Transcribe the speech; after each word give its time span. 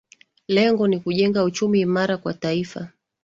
Lengo 0.47 0.87
ni 0.87 0.99
kujenga 0.99 1.43
uchumi 1.43 1.79
imara 1.81 2.17
kwa 2.17 2.33
Taifa 2.33 2.87